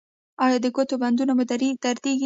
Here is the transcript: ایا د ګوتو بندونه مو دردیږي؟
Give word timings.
ایا 0.43 0.57
د 0.63 0.67
ګوتو 0.75 0.95
بندونه 1.01 1.31
مو 1.37 1.43
دردیږي؟ 1.49 2.19